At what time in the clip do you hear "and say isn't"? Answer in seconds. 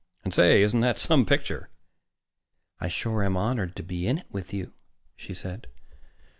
0.23-0.79